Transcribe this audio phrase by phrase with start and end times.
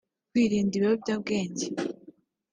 [0.29, 1.65] kwirinda ibiyobyabwenge